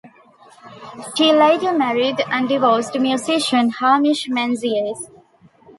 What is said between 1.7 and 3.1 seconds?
married and divorced